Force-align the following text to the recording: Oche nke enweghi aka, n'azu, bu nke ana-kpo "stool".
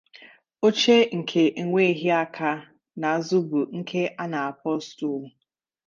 Oche 0.65 0.95
nke 1.19 1.41
enweghi 1.61 2.07
aka, 2.21 2.51
n'azu, 2.99 3.37
bu 3.49 3.59
nke 3.79 4.01
ana-kpo 4.23 4.71
"stool". 4.87 5.23